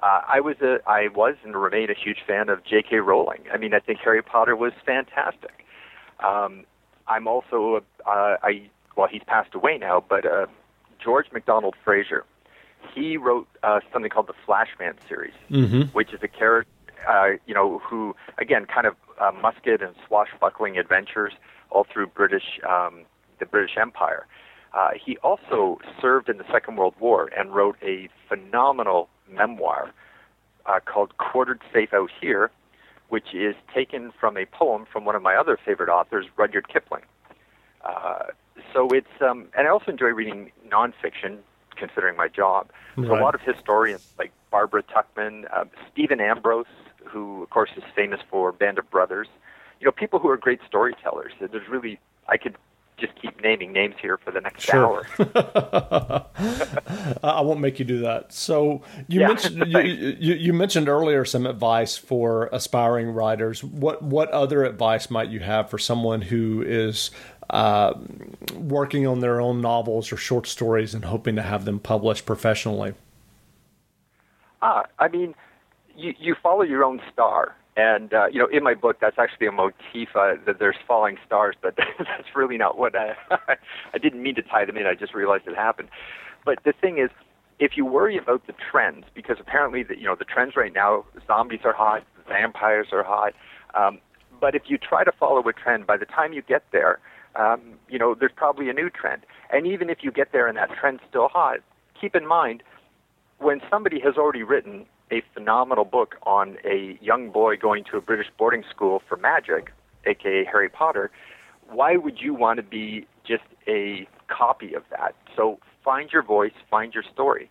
Uh, 0.02 0.22
I 0.28 0.40
was 0.40 0.56
a, 0.62 0.80
I 0.88 1.10
was 1.14 1.36
and 1.44 1.56
remain 1.56 1.90
a 1.90 1.94
huge 1.94 2.20
fan 2.26 2.50
of 2.50 2.64
J.K. 2.64 2.98
Rowling. 2.98 3.44
I 3.54 3.58
mean, 3.58 3.74
I 3.74 3.80
think 3.80 4.00
Harry 4.04 4.22
Potter 4.22 4.56
was 4.56 4.72
fantastic. 4.86 5.66
Um, 6.26 6.64
I'm 7.08 7.28
also, 7.28 7.82
a, 8.06 8.10
uh, 8.10 8.38
I 8.42 8.70
well, 8.96 9.08
he's 9.12 9.22
passed 9.28 9.54
away 9.54 9.78
now, 9.78 10.04
but 10.08 10.26
uh, 10.26 10.48
George 11.04 11.28
MacDonald 11.32 11.76
Fraser 11.84 12.26
he 12.94 13.18
wrote 13.18 13.48
uh, 13.64 13.80
something 13.92 14.10
called 14.10 14.28
the 14.28 14.36
Flashman 14.46 14.96
series, 15.08 15.34
mm-hmm. 15.50 15.84
which 15.94 16.14
is 16.14 16.20
a 16.24 16.28
character, 16.28 16.72
uh, 17.08 17.32
you 17.46 17.54
know, 17.54 17.80
who 17.80 18.16
again 18.38 18.66
kind 18.66 18.88
of 18.88 18.96
uh, 19.20 19.32
musket 19.32 19.82
and 19.82 19.96
swashbuckling 20.08 20.78
adventures 20.78 21.34
all 21.70 21.86
through 21.92 22.08
British, 22.08 22.60
um, 22.68 23.04
the 23.40 23.46
British 23.46 23.78
Empire. 23.80 24.26
Uh, 24.74 24.92
he 25.04 25.18
also 25.18 25.80
served 26.02 26.30
in 26.30 26.38
the 26.38 26.46
Second 26.52 26.78
World 26.78 26.96
War 27.00 27.30
and 27.38 27.54
wrote 27.54 27.78
a 27.82 28.10
phenomenal 28.30 29.10
memoir 29.30 29.92
uh, 30.66 30.80
called 30.80 31.18
Quartered 31.18 31.62
Safe 31.74 31.94
Out 31.94 32.10
Here, 32.22 32.52
which 33.10 33.34
is 33.34 33.56
taken 33.74 34.12
from 34.18 34.38
a 34.38 34.46
poem 34.46 34.86
from 34.92 35.04
one 35.04 35.16
of 35.16 35.22
my 35.22 35.36
other 35.36 35.58
favorite 35.64 35.90
authors, 35.90 36.26
Rudyard 36.38 36.70
Kipling. 36.70 37.04
Uh, 37.84 38.28
so 38.74 38.88
it's, 38.90 39.22
um, 39.22 39.48
and 39.58 39.68
I 39.68 39.72
also 39.72 39.92
enjoy 39.92 40.08
reading 40.08 40.52
nonfiction, 40.70 41.40
considering 41.82 42.16
my 42.16 42.28
job. 42.28 42.70
Right. 42.96 43.08
So 43.08 43.16
a 43.16 43.20
lot 43.20 43.36
of 43.36 43.42
historians 43.42 44.08
like 44.18 44.32
Barbara 44.52 44.84
Tuchman, 44.84 45.46
uh, 45.52 45.66
Stephen 45.92 46.22
Ambrose, 46.22 46.66
who 47.06 47.44
of 47.44 47.50
course 47.50 47.72
is 47.76 47.84
famous 47.96 48.22
for 48.30 48.52
Band 48.52 48.78
of 48.78 48.90
Brothers. 48.90 49.28
You 49.80 49.86
know, 49.86 49.92
people 49.92 50.20
who 50.20 50.30
are 50.30 50.38
great 50.38 50.60
storytellers. 50.68 51.34
There's 51.40 51.68
really 51.68 52.00
I 52.28 52.38
could 52.38 52.56
just 53.02 53.14
keep 53.20 53.42
naming 53.42 53.74
names 53.74 53.96
here 54.00 54.18
for 54.18 54.32
the 54.32 54.40
next 54.40 54.64
sure. 54.64 55.04
hour. 55.20 56.28
I 57.24 57.42
won't 57.42 57.60
make 57.60 57.80
you 57.80 57.86
do 57.86 58.02
that. 58.02 58.32
So 58.32 58.84
you 59.08 59.22
yeah. 59.22 59.28
mentioned 59.28 59.64
you, 59.68 59.80
you, 60.20 60.36
you, 60.36 60.54
mentioned 60.54 60.88
earlier 60.88 61.26
some 61.26 61.48
advice 61.48 61.98
for 61.98 62.48
aspiring 62.54 63.10
writers. 63.10 63.64
What 63.64 64.04
what 64.04 64.30
other 64.30 64.64
advice 64.64 65.10
might 65.10 65.30
you 65.30 65.40
have 65.40 65.70
for 65.70 65.80
someone 65.80 66.22
who 66.22 66.62
is 66.62 67.10
uh, 67.52 67.94
working 68.56 69.06
on 69.06 69.20
their 69.20 69.40
own 69.40 69.62
novels 69.62 70.12
or 70.12 70.18
short 70.18 70.48
stories 70.48 70.94
and 70.94 71.06
hoping 71.06 71.36
to 71.36 71.42
have 71.42 71.66
them 71.66 71.80
published 71.80 72.26
professionally? 72.26 72.94
Ah, 74.62 74.86
I 75.00 75.10
mean, 75.10 75.36
you, 75.96 76.14
you 76.18 76.36
follow 76.42 76.64
your 76.64 76.84
own 76.84 77.02
star. 77.12 77.56
And, 77.78 78.14
uh, 78.14 78.28
you 78.28 78.40
know, 78.40 78.48
in 78.48 78.64
my 78.64 78.74
book, 78.74 78.98
that's 79.00 79.18
actually 79.18 79.48
a 79.48 79.52
motif 79.52 80.10
uh, 80.16 80.36
that 80.46 80.60
there's 80.60 80.76
falling 80.88 81.18
stars, 81.26 81.56
but 81.62 81.76
that's 82.00 82.36
really 82.36 82.58
not 82.58 82.78
what 82.78 82.96
I, 82.96 83.16
I 83.94 83.98
didn't 83.98 84.24
mean 84.24 84.36
to 84.36 84.42
tie 84.42 84.66
them 84.66 84.78
in. 84.78 84.86
I 84.86 84.94
just 84.94 85.14
realized 85.14 85.48
it 85.48 85.56
happened. 85.56 85.90
But 86.46 86.60
the 86.64 86.74
thing 86.74 87.00
is, 87.00 87.10
if 87.60 87.78
you 87.78 87.86
worry 87.86 88.18
about 88.18 88.48
the 88.48 88.54
trends, 88.72 89.06
because 89.14 89.38
apparently, 89.40 89.84
the, 89.84 89.98
you 89.98 90.06
know, 90.06 90.16
the 90.16 90.26
trends 90.26 90.56
right 90.56 90.74
now, 90.74 91.06
zombies 91.28 91.62
are 91.64 91.74
hot, 91.74 92.04
vampires 92.28 92.88
are 92.92 93.04
hot. 93.04 93.34
Um, 93.74 94.00
but 94.40 94.56
if 94.56 94.64
you 94.68 94.78
try 94.78 95.04
to 95.04 95.12
follow 95.12 95.48
a 95.48 95.54
trend, 95.54 95.86
by 95.86 95.98
the 95.98 96.06
time 96.06 96.34
you 96.34 96.42
get 96.42 96.64
there, 96.72 97.00
um, 97.36 97.62
you 97.90 97.98
know, 97.98 98.16
there's 98.20 98.32
probably 98.36 98.70
a 98.70 98.74
new 98.74 98.90
trend. 98.90 99.26
And 99.52 99.68
even 99.68 99.90
if 99.90 100.00
you 100.02 100.12
get 100.12 100.32
there 100.32 100.48
and 100.48 100.58
that 100.58 100.70
trend's 100.80 101.02
still 101.10 101.28
hot, 101.28 101.58
keep 102.00 102.16
in 102.16 102.28
mind 102.28 102.64
when 103.40 103.62
somebody 103.70 104.00
has 104.00 104.16
already 104.18 104.44
written 104.44 104.86
a 105.12 105.22
phenomenal 105.34 105.84
book 105.84 106.16
on 106.24 106.58
a 106.64 106.98
young 107.02 107.32
boy 107.32 107.58
going 107.58 107.84
to 107.92 107.98
a 107.98 108.02
British 108.02 108.28
boarding 108.38 108.64
school 108.70 109.02
for 109.08 109.18
magic, 109.18 109.72
aka 110.06 110.46
Harry 110.46 110.70
Potter, 110.70 111.12
why 111.70 111.98
would 111.98 112.22
you 112.22 112.34
want 112.34 112.58
to 112.58 112.64
be 112.64 113.08
just 113.26 113.44
a 113.68 114.08
copy 114.28 114.74
of 114.74 114.84
that? 114.92 115.16
So 115.36 115.60
find 115.84 116.12
your 116.12 116.24
voice, 116.24 116.54
find 116.70 116.94
your 116.94 117.04
story. 117.12 117.50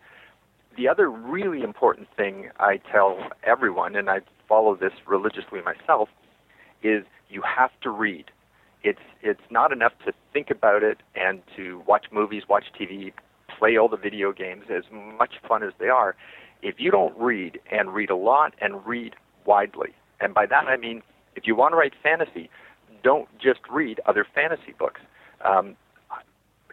The 0.76 0.88
other 0.88 1.10
really 1.10 1.62
important 1.62 2.08
thing 2.16 2.50
I 2.58 2.80
tell 2.90 3.18
everyone, 3.42 3.96
and 3.96 4.08
I 4.08 4.20
follow 4.48 4.74
this 4.76 4.92
religiously 5.06 5.60
myself, 5.62 6.08
is 6.82 7.04
you 7.28 7.42
have 7.42 7.70
to 7.82 7.90
read 7.90 8.26
it's 8.82 9.00
it's 9.22 9.40
not 9.50 9.72
enough 9.72 9.92
to 10.06 10.12
think 10.32 10.50
about 10.50 10.82
it 10.82 10.98
and 11.14 11.42
to 11.56 11.82
watch 11.86 12.06
movies, 12.10 12.44
watch 12.48 12.64
TV, 12.78 13.12
play 13.58 13.76
all 13.76 13.88
the 13.88 13.96
video 13.96 14.32
games 14.32 14.64
as 14.74 14.84
much 14.90 15.34
fun 15.46 15.62
as 15.62 15.72
they 15.78 15.88
are. 15.88 16.16
If 16.62 16.76
you 16.78 16.90
don't 16.90 17.16
read 17.18 17.58
and 17.70 17.94
read 17.94 18.10
a 18.10 18.16
lot 18.16 18.54
and 18.60 18.84
read 18.86 19.14
widely, 19.44 19.90
and 20.20 20.34
by 20.34 20.46
that 20.46 20.66
I 20.66 20.76
mean 20.76 21.02
if 21.36 21.46
you 21.46 21.54
want 21.54 21.72
to 21.72 21.76
write 21.76 21.92
fantasy, 22.02 22.50
don't 23.02 23.28
just 23.38 23.60
read 23.70 24.00
other 24.06 24.26
fantasy 24.34 24.74
books. 24.78 25.00
Um, 25.44 25.76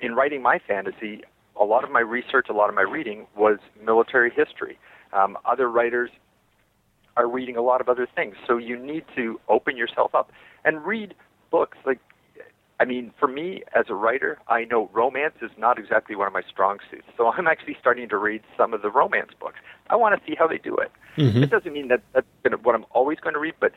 in 0.02 0.14
writing 0.14 0.42
my 0.42 0.60
fantasy, 0.60 1.22
a 1.60 1.64
lot 1.64 1.84
of 1.84 1.92
my 1.92 2.00
research, 2.00 2.48
a 2.50 2.54
lot 2.54 2.70
of 2.70 2.76
my 2.76 2.82
reading 2.82 3.28
was 3.36 3.60
military 3.84 4.30
history. 4.30 4.78
Um, 5.14 5.38
other 5.46 5.70
writers 5.70 6.10
are 7.16 7.28
reading 7.28 7.58
a 7.58 7.62
lot 7.62 7.82
of 7.82 7.90
other 7.90 8.08
things, 8.14 8.36
so 8.46 8.58
you 8.58 8.78
need 8.78 9.04
to 9.16 9.40
open 9.50 9.76
yourself 9.76 10.14
up 10.14 10.32
and 10.64 10.86
read 10.86 11.16
books 11.50 11.77
like 11.86 12.00
I 12.80 12.86
mean, 12.86 13.12
for 13.20 13.27
me 13.27 13.63
as 13.75 13.86
a 13.89 13.96
writer, 13.96 14.38
I 14.48 14.66
know 14.66 14.89
romance 14.94 15.36
is 15.42 15.50
not 15.58 15.80
exactly 15.80 16.16
one 16.16 16.27
of 16.27 16.34
my 16.34 16.44
strong 16.50 16.77
suits. 16.92 17.08
So 17.18 17.27
I'm 17.38 17.48
actually 17.48 17.75
starting 17.80 18.08
to 18.10 18.18
read 18.18 18.42
some 18.56 18.74
of 18.74 18.82
the 18.82 18.92
romance 18.92 19.32
books. 19.39 19.60
I 19.89 19.96
want 19.96 20.20
to 20.20 20.30
see 20.30 20.36
how 20.38 20.48
they 20.48 20.58
do 20.58 20.75
it. 20.75 20.92
Mm-hmm. 21.18 21.44
It 21.44 21.50
doesn't 21.50 21.74
mean 21.74 21.88
that 21.88 22.04
that's 22.13 22.27
what 22.63 22.75
I'm 22.75 22.86
always 22.92 23.20
going 23.20 23.34
to 23.34 23.39
read, 23.39 23.56
but 23.60 23.72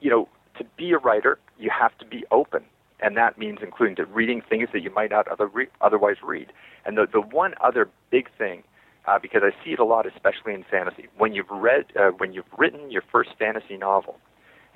you 0.00 0.10
know, 0.10 0.28
to 0.58 0.64
be 0.76 0.92
a 0.92 0.98
writer, 0.98 1.38
you 1.58 1.70
have 1.70 1.96
to 1.98 2.04
be 2.04 2.24
open, 2.30 2.64
and 3.00 3.16
that 3.16 3.38
means 3.38 3.58
including 3.62 3.96
to 3.96 4.04
reading 4.06 4.42
things 4.48 4.68
that 4.72 4.82
you 4.82 4.90
might 4.90 5.10
not 5.10 5.26
other 5.28 5.46
re- 5.46 5.68
otherwise 5.80 6.16
read. 6.22 6.52
And 6.84 6.96
the 6.96 7.06
the 7.10 7.20
one 7.20 7.54
other 7.62 7.88
big 8.10 8.28
thing, 8.36 8.64
uh, 9.06 9.18
because 9.20 9.42
I 9.44 9.50
see 9.64 9.72
it 9.72 9.78
a 9.78 9.84
lot, 9.84 10.06
especially 10.06 10.54
in 10.54 10.64
fantasy, 10.68 11.08
when 11.16 11.32
you've 11.32 11.50
read 11.50 11.86
uh, 11.98 12.10
when 12.18 12.32
you've 12.32 12.44
written 12.58 12.90
your 12.90 13.02
first 13.10 13.30
fantasy 13.38 13.76
novel 13.76 14.16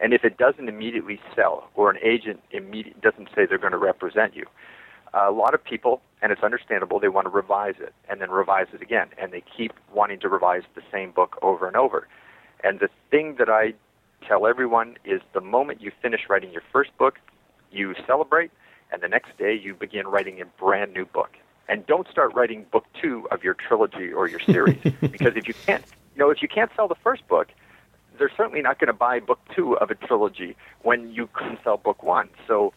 and 0.01 0.13
if 0.13 0.25
it 0.25 0.37
doesn't 0.39 0.69
immediately 0.69 1.21
sell, 1.35 1.69
or 1.75 1.91
an 1.91 1.99
agent 2.03 2.41
immediate, 2.51 3.01
doesn't 3.01 3.29
say 3.35 3.47
they're 3.47 3.59
going 3.59 3.73
to 3.73 3.79
represent 3.79 4.35
you, 4.37 4.47
a 5.15 5.31
lot 5.31 5.55
of 5.55 5.65
people, 5.65 6.01
and 6.21 6.33
it's 6.33 6.43
understandable, 6.43 7.01
they 7.01 7.09
want 7.09 7.25
to 7.27 7.31
revise 7.31 7.77
it 7.81 7.95
and 8.09 8.21
then 8.21 8.31
revise 8.31 8.67
it 8.73 8.83
again, 8.83 9.09
and 9.19 9.33
they 9.33 9.43
keep 9.57 9.73
wanting 9.93 10.21
to 10.21 10.29
revise 10.29 10.63
the 10.75 10.83
same 10.93 11.11
book 11.11 11.39
over 11.43 11.67
and 11.67 11.77
over. 11.77 12.07
And 12.63 12.81
the 12.81 12.89
thing 13.11 13.37
that 13.39 13.49
I 13.49 13.75
tell 14.27 14.47
everyone 14.47 14.97
is 15.05 15.21
the 15.33 15.41
moment 15.41 15.81
you 15.81 15.93
finish 16.03 16.23
writing 16.29 16.51
your 16.53 16.63
first 16.73 16.97
book, 16.99 17.19
you 17.71 17.95
celebrate, 18.07 18.51
and 18.93 19.03
the 19.03 19.09
next 19.09 19.37
day 19.39 19.55
you 19.55 19.75
begin 19.75 20.07
writing 20.07 20.41
a 20.41 20.45
brand 20.45 20.93
new 20.93 21.05
book. 21.05 21.31
And 21.69 21.87
don't 21.87 22.09
start 22.09 22.35
writing 22.35 22.65
book 22.73 22.87
two 23.01 23.29
of 23.31 23.45
your 23.45 23.55
trilogy 23.55 24.13
or 24.13 24.29
your 24.29 24.41
series, 24.41 24.79
because 25.01 25.37
if 25.37 25.47
you 25.47 25.55
can't, 25.67 25.85
you 26.15 26.19
know, 26.19 26.31
if 26.31 26.43
you 26.43 26.49
can't 26.49 26.71
sell 26.75 26.89
the 26.89 26.97
first 26.97 27.27
book, 27.29 27.49
they're 28.19 28.33
certainly 28.37 28.63
not 28.63 28.79
going 28.79 28.89
to 28.89 28.93
buy 28.93 29.21
book 29.21 29.39
two 29.55 29.77
of 29.79 29.91
a 29.91 29.95
trilogy 29.95 30.57
when 30.83 31.11
you 31.11 31.29
couldn't 31.33 31.59
sell 31.65 31.77
book 31.77 32.03
one. 32.03 32.29
So, 32.47 32.73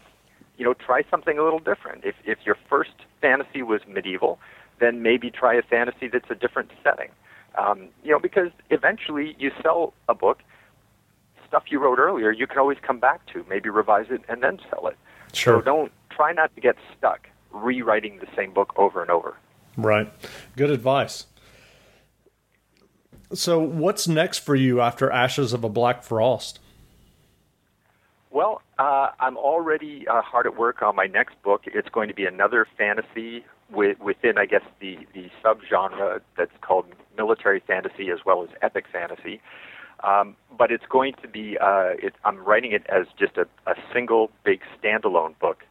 you 0.57 0.65
know, 0.65 0.73
try 0.73 1.03
something 1.09 1.37
a 1.37 1.43
little 1.43 1.59
different. 1.59 2.03
If 2.03 2.15
if 2.25 2.39
your 2.45 2.57
first 2.69 2.91
fantasy 3.21 3.61
was 3.61 3.81
medieval, 3.87 4.39
then 4.79 5.01
maybe 5.01 5.29
try 5.31 5.55
a 5.55 5.61
fantasy 5.61 6.07
that's 6.07 6.29
a 6.29 6.35
different 6.35 6.71
setting. 6.83 7.09
Um, 7.57 7.89
you 8.03 8.11
know, 8.11 8.19
because 8.19 8.49
eventually 8.69 9.35
you 9.37 9.51
sell 9.61 9.93
a 10.07 10.13
book, 10.13 10.39
stuff 11.47 11.63
you 11.69 11.79
wrote 11.79 11.99
earlier, 11.99 12.31
you 12.31 12.47
can 12.47 12.57
always 12.59 12.77
come 12.81 12.99
back 12.99 13.25
to, 13.33 13.45
maybe 13.49 13.69
revise 13.69 14.05
it 14.09 14.21
and 14.29 14.41
then 14.41 14.59
sell 14.69 14.87
it. 14.87 14.97
Sure. 15.33 15.59
So 15.59 15.61
don't 15.61 15.91
try 16.09 16.31
not 16.31 16.53
to 16.55 16.61
get 16.61 16.75
stuck 16.97 17.27
rewriting 17.51 18.19
the 18.19 18.27
same 18.35 18.53
book 18.53 18.73
over 18.77 19.01
and 19.01 19.11
over. 19.11 19.35
Right. 19.77 20.11
Good 20.55 20.69
advice. 20.69 21.25
So, 23.33 23.59
what's 23.59 24.07
next 24.07 24.39
for 24.39 24.55
you 24.55 24.81
after 24.81 25.09
Ashes 25.09 25.53
of 25.53 25.63
a 25.63 25.69
Black 25.69 26.03
Frost? 26.03 26.59
Well, 28.29 28.61
uh, 28.77 29.09
I'm 29.19 29.37
already 29.37 30.07
uh, 30.07 30.21
hard 30.21 30.45
at 30.45 30.57
work 30.57 30.81
on 30.81 30.95
my 30.95 31.05
next 31.05 31.41
book. 31.43 31.63
It's 31.65 31.89
going 31.89 32.09
to 32.09 32.13
be 32.13 32.25
another 32.25 32.67
fantasy 32.77 33.45
within, 33.69 34.37
I 34.37 34.45
guess, 34.45 34.63
the, 34.81 34.97
the 35.13 35.29
subgenre 35.43 36.19
that's 36.37 36.51
called 36.61 36.85
military 37.17 37.61
fantasy 37.65 38.09
as 38.09 38.19
well 38.25 38.43
as 38.43 38.49
epic 38.61 38.85
fantasy. 38.91 39.41
Um, 40.03 40.35
but 40.57 40.71
it's 40.71 40.85
going 40.89 41.13
to 41.21 41.27
be, 41.27 41.57
uh, 41.57 41.91
it, 41.99 42.13
I'm 42.25 42.43
writing 42.43 42.71
it 42.73 42.85
as 42.89 43.05
just 43.17 43.37
a, 43.37 43.47
a 43.69 43.75
single 43.93 44.31
big 44.43 44.61
standalone 44.81 45.37
book. 45.39 45.63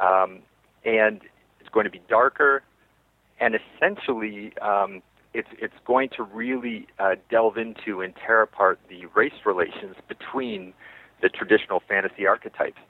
Um, 0.00 0.40
and 0.84 1.20
it's 1.60 1.68
going 1.70 1.84
to 1.84 1.90
be 1.90 2.00
darker, 2.08 2.62
and 3.40 3.54
essentially, 3.54 4.56
um, 4.58 5.02
it's, 5.34 5.48
it's 5.58 5.74
going 5.84 6.08
to 6.16 6.22
really 6.22 6.86
uh, 6.98 7.16
delve 7.30 7.58
into 7.58 8.00
and 8.00 8.14
tear 8.24 8.42
apart 8.42 8.78
the 8.88 9.06
race 9.14 9.32
relations 9.44 9.96
between 10.08 10.72
the 11.20 11.28
traditional 11.28 11.82
fantasy 11.86 12.26
archetypes. 12.26 12.80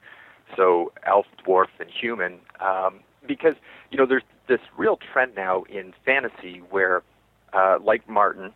So, 0.57 0.93
elf, 1.07 1.27
dwarf, 1.47 1.69
and 1.81 1.89
human. 1.91 2.39
Um, 2.61 3.01
because, 3.27 3.55
you 3.91 3.99
know, 3.99 4.07
there's 4.07 4.23
this 4.47 4.61
real 4.77 4.99
trend 5.13 5.35
now 5.35 5.65
in 5.65 5.95
fantasy 6.05 6.63
where, 6.71 7.03
uh, 7.55 7.79
like 7.83 8.09
Martin, 8.09 8.53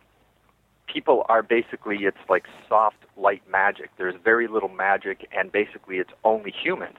people 0.91 1.25
are 1.27 1.41
basically 1.41 1.97
it's 2.01 2.17
like 2.29 2.45
soft 2.67 2.97
light 3.15 3.43
magic 3.49 3.89
there's 3.97 4.15
very 4.23 4.47
little 4.47 4.69
magic 4.69 5.27
and 5.31 5.51
basically 5.51 5.97
it's 5.97 6.11
only 6.23 6.51
humans 6.51 6.97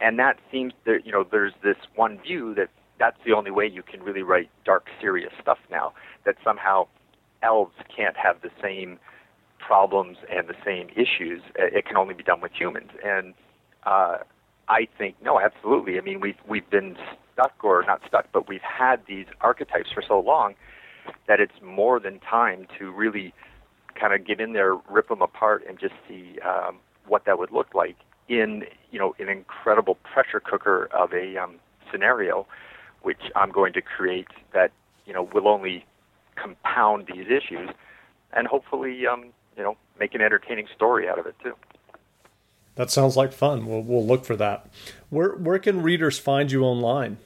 and 0.00 0.18
that 0.18 0.38
seems 0.50 0.72
that 0.84 1.00
you 1.04 1.12
know 1.12 1.24
there's 1.30 1.52
this 1.62 1.76
one 1.94 2.18
view 2.18 2.54
that 2.54 2.68
that's 2.98 3.18
the 3.24 3.32
only 3.32 3.50
way 3.50 3.66
you 3.66 3.82
can 3.82 4.02
really 4.02 4.22
write 4.22 4.50
dark 4.64 4.86
serious 5.00 5.32
stuff 5.40 5.58
now 5.70 5.92
that 6.24 6.36
somehow 6.42 6.86
elves 7.42 7.74
can't 7.94 8.16
have 8.16 8.40
the 8.42 8.50
same 8.62 8.98
problems 9.58 10.18
and 10.30 10.48
the 10.48 10.54
same 10.64 10.88
issues. 10.90 11.42
It 11.56 11.86
can 11.86 11.96
only 11.96 12.14
be 12.14 12.22
done 12.22 12.40
with 12.40 12.52
humans. 12.52 12.90
And 13.04 13.34
uh 13.84 14.18
i 14.68 14.88
think 14.98 15.14
no 15.22 15.38
absolutely. 15.40 15.98
I 15.98 16.00
mean 16.00 16.20
we've 16.20 16.38
we've 16.48 16.68
been 16.68 16.96
stuck 17.32 17.52
or 17.62 17.84
not 17.86 18.00
stuck 18.06 18.26
but 18.32 18.48
we've 18.48 18.62
had 18.62 19.00
these 19.06 19.26
archetypes 19.40 19.90
for 19.92 20.02
so 20.06 20.18
long 20.18 20.54
that 21.28 21.40
it's 21.40 21.60
more 21.62 22.00
than 22.00 22.18
time 22.20 22.66
to 22.78 22.90
really 22.90 23.32
kind 23.98 24.12
of 24.12 24.26
get 24.26 24.40
in 24.40 24.52
there, 24.52 24.76
rip 24.90 25.08
them 25.08 25.22
apart, 25.22 25.64
and 25.68 25.78
just 25.78 25.94
see 26.08 26.38
um, 26.40 26.76
what 27.06 27.24
that 27.24 27.38
would 27.38 27.50
look 27.50 27.74
like 27.74 27.96
in 28.28 28.64
you 28.90 28.98
know 28.98 29.14
an 29.18 29.28
incredible 29.28 29.96
pressure 29.96 30.40
cooker 30.40 30.88
of 30.92 31.12
a 31.12 31.36
um, 31.36 31.56
scenario, 31.90 32.46
which 33.06 33.24
I'm 33.36 33.52
going 33.52 33.72
to 33.74 33.82
create 33.94 34.26
that 34.52 34.70
you 35.06 35.14
know 35.14 35.22
will 35.34 35.46
only 35.46 35.84
compound 36.34 37.06
these 37.12 37.28
issues, 37.38 37.70
and 38.32 38.48
hopefully 38.48 39.06
um, 39.06 39.26
you 39.56 39.62
know 39.62 39.76
make 40.00 40.12
an 40.16 40.20
entertaining 40.20 40.66
story 40.74 41.08
out 41.08 41.18
of 41.20 41.26
it 41.26 41.36
too. 41.42 41.54
That 42.74 42.90
sounds 42.90 43.16
like 43.16 43.32
fun. 43.32 43.66
We'll 43.66 43.84
we'll 43.90 44.06
look 44.06 44.24
for 44.24 44.36
that. 44.36 44.66
Where 45.08 45.30
where 45.36 45.60
can 45.60 45.82
readers 45.82 46.18
find 46.18 46.50
you 46.50 46.64
online? 46.64 47.18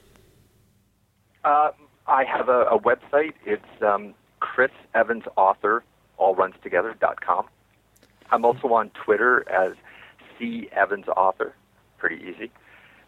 Uh, 1.43 1.71
I 2.07 2.23
have 2.25 2.47
a, 2.47 2.61
a 2.75 2.79
website. 2.79 3.33
It's 3.45 3.81
um, 3.81 4.13
Chris 4.39 4.71
Evans 4.93 5.23
Author, 5.35 5.83
all 6.17 6.35
runs 6.35 6.55
together, 6.61 6.95
dot 7.01 7.21
com. 7.21 7.47
I'm 8.29 8.45
also 8.45 8.67
on 8.73 8.91
Twitter 9.03 9.49
as 9.49 9.73
C 10.37 10.69
Evans 10.71 11.07
Author, 11.07 11.55
pretty 11.97 12.23
easy. 12.23 12.51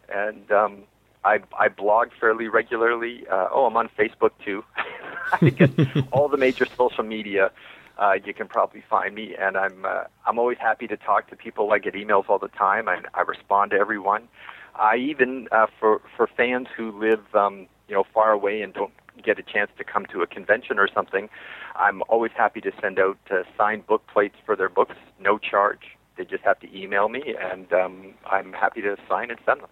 And 0.09 0.51
um, 0.51 0.83
I, 1.25 1.39
I 1.57 1.69
blog 1.69 2.09
fairly 2.19 2.47
regularly. 2.47 3.25
Uh, 3.31 3.47
oh, 3.51 3.65
I'm 3.65 3.77
on 3.77 3.89
Facebook 3.97 4.31
too. 4.43 4.63
I 5.41 5.49
get 5.49 5.71
all 6.11 6.27
the 6.27 6.37
major 6.37 6.65
social 6.77 7.03
media. 7.03 7.51
Uh, 7.97 8.13
you 8.25 8.33
can 8.33 8.47
probably 8.47 8.83
find 8.89 9.13
me, 9.13 9.35
and 9.39 9.55
I'm 9.55 9.85
uh, 9.85 10.05
I'm 10.25 10.39
always 10.39 10.57
happy 10.57 10.87
to 10.87 10.97
talk 10.97 11.29
to 11.29 11.35
people. 11.35 11.71
I 11.71 11.79
get 11.79 11.93
emails 11.93 12.27
all 12.27 12.39
the 12.39 12.47
time, 12.47 12.87
and 12.87 13.07
I 13.13 13.21
respond 13.21 13.71
to 13.71 13.77
everyone. 13.77 14.27
I 14.75 14.97
even 14.97 15.47
uh, 15.51 15.67
for 15.79 16.01
for 16.17 16.27
fans 16.27 16.67
who 16.75 16.91
live 16.99 17.23
um, 17.35 17.67
you 17.87 17.95
know 17.95 18.03
far 18.13 18.31
away 18.31 18.61
and 18.61 18.73
don't 18.73 18.93
get 19.23 19.37
a 19.37 19.43
chance 19.43 19.69
to 19.77 19.83
come 19.83 20.07
to 20.07 20.21
a 20.23 20.27
convention 20.27 20.79
or 20.79 20.87
something, 20.91 21.29
I'm 21.75 22.01
always 22.09 22.31
happy 22.35 22.61
to 22.61 22.71
send 22.81 22.97
out 22.99 23.19
uh, 23.29 23.43
signed 23.55 23.85
book 23.85 24.05
plates 24.11 24.35
for 24.43 24.55
their 24.55 24.69
books, 24.69 24.95
no 25.19 25.37
charge. 25.37 25.97
They 26.17 26.25
just 26.25 26.43
have 26.43 26.59
to 26.61 26.77
email 26.77 27.09
me, 27.09 27.35
and 27.39 27.71
um, 27.73 28.13
I'm 28.25 28.53
happy 28.53 28.81
to 28.81 28.97
sign 29.07 29.29
and 29.29 29.39
send 29.45 29.61
them. 29.61 29.69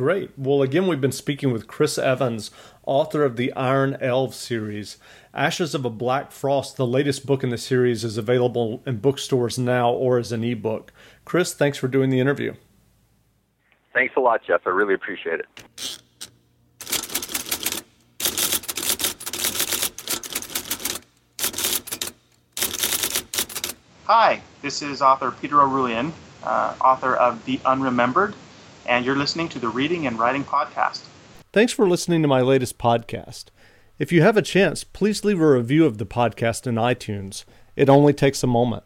Great. 0.00 0.30
Well, 0.34 0.62
again, 0.62 0.86
we've 0.86 0.98
been 0.98 1.12
speaking 1.12 1.52
with 1.52 1.66
Chris 1.66 1.98
Evans, 1.98 2.50
author 2.86 3.22
of 3.22 3.36
the 3.36 3.52
Iron 3.52 3.98
Elves 4.00 4.38
series. 4.38 4.96
Ashes 5.34 5.74
of 5.74 5.84
a 5.84 5.90
Black 5.90 6.32
Frost, 6.32 6.78
the 6.78 6.86
latest 6.86 7.26
book 7.26 7.44
in 7.44 7.50
the 7.50 7.58
series, 7.58 8.02
is 8.02 8.16
available 8.16 8.82
in 8.86 8.96
bookstores 8.96 9.58
now 9.58 9.90
or 9.90 10.16
as 10.16 10.32
an 10.32 10.42
ebook. 10.42 10.90
Chris, 11.26 11.52
thanks 11.52 11.76
for 11.76 11.86
doing 11.86 12.08
the 12.08 12.18
interview. 12.18 12.54
Thanks 13.92 14.14
a 14.16 14.20
lot, 14.20 14.42
Jeff. 14.42 14.62
I 14.66 14.70
really 14.70 14.94
appreciate 14.94 15.40
it. 15.40 16.00
Hi, 24.06 24.40
this 24.62 24.80
is 24.80 25.02
author 25.02 25.30
Peter 25.30 25.56
Orullian, 25.56 26.12
uh, 26.42 26.74
author 26.80 27.16
of 27.16 27.44
The 27.44 27.58
Unremembered, 27.66 28.32
and 28.86 29.04
you're 29.04 29.16
listening 29.16 29.48
to 29.50 29.58
the 29.58 29.68
Reading 29.68 30.06
and 30.06 30.18
Writing 30.18 30.44
Podcast. 30.44 31.04
Thanks 31.52 31.72
for 31.72 31.88
listening 31.88 32.22
to 32.22 32.28
my 32.28 32.40
latest 32.40 32.78
podcast. 32.78 33.46
If 33.98 34.12
you 34.12 34.22
have 34.22 34.36
a 34.36 34.42
chance, 34.42 34.84
please 34.84 35.24
leave 35.24 35.40
a 35.40 35.50
review 35.50 35.84
of 35.84 35.98
the 35.98 36.06
podcast 36.06 36.66
in 36.66 36.76
iTunes. 36.76 37.44
It 37.76 37.88
only 37.88 38.12
takes 38.12 38.42
a 38.42 38.46
moment. 38.46 38.84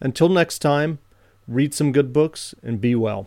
Until 0.00 0.28
next 0.28 0.58
time, 0.58 0.98
read 1.46 1.72
some 1.72 1.92
good 1.92 2.12
books 2.12 2.54
and 2.62 2.80
be 2.80 2.94
well. 2.94 3.26